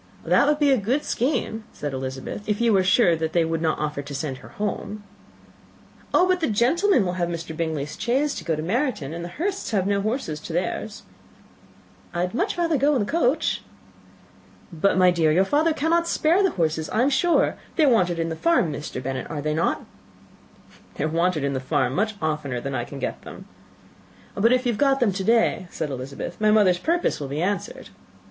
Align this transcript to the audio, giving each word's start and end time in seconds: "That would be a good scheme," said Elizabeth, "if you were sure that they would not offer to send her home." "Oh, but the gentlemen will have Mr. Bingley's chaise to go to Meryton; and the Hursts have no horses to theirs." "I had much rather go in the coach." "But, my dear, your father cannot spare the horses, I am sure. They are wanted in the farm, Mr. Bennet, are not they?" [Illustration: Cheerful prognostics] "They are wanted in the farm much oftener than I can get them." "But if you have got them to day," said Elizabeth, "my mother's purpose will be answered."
"That 0.25 0.47
would 0.47 0.57
be 0.57 0.71
a 0.71 0.77
good 0.79 1.03
scheme," 1.05 1.63
said 1.73 1.93
Elizabeth, 1.93 2.41
"if 2.49 2.59
you 2.59 2.73
were 2.73 2.83
sure 2.83 3.15
that 3.15 3.33
they 3.33 3.45
would 3.45 3.61
not 3.61 3.77
offer 3.77 4.01
to 4.01 4.15
send 4.15 4.37
her 4.37 4.47
home." 4.49 5.03
"Oh, 6.11 6.27
but 6.27 6.39
the 6.39 6.49
gentlemen 6.49 7.05
will 7.05 7.13
have 7.21 7.29
Mr. 7.29 7.55
Bingley's 7.55 8.01
chaise 8.01 8.33
to 8.33 8.43
go 8.43 8.55
to 8.55 8.63
Meryton; 8.63 9.13
and 9.13 9.23
the 9.23 9.29
Hursts 9.29 9.69
have 9.69 9.85
no 9.85 10.01
horses 10.01 10.39
to 10.39 10.53
theirs." 10.53 11.03
"I 12.15 12.21
had 12.21 12.33
much 12.33 12.57
rather 12.57 12.79
go 12.79 12.95
in 12.95 13.01
the 13.05 13.11
coach." 13.11 13.61
"But, 14.73 14.97
my 14.97 15.11
dear, 15.11 15.31
your 15.31 15.45
father 15.45 15.71
cannot 15.71 16.07
spare 16.07 16.41
the 16.41 16.49
horses, 16.49 16.89
I 16.89 17.03
am 17.03 17.11
sure. 17.11 17.55
They 17.75 17.83
are 17.83 17.89
wanted 17.89 18.17
in 18.17 18.29
the 18.29 18.35
farm, 18.35 18.73
Mr. 18.73 19.03
Bennet, 19.03 19.29
are 19.29 19.35
not 19.35 19.43
they?" 19.43 19.51
[Illustration: 19.51 19.85
Cheerful 19.85 20.49
prognostics] 20.49 20.81
"They 20.97 21.03
are 21.03 21.09
wanted 21.21 21.43
in 21.43 21.53
the 21.53 21.59
farm 21.59 21.93
much 21.93 22.15
oftener 22.19 22.59
than 22.59 22.73
I 22.73 22.85
can 22.85 22.97
get 22.97 23.21
them." 23.21 23.45
"But 24.33 24.51
if 24.51 24.65
you 24.65 24.71
have 24.71 24.79
got 24.79 24.99
them 24.99 25.11
to 25.11 25.23
day," 25.23 25.67
said 25.69 25.91
Elizabeth, 25.91 26.41
"my 26.41 26.49
mother's 26.49 26.79
purpose 26.79 27.19
will 27.19 27.27
be 27.27 27.43
answered." 27.43 27.89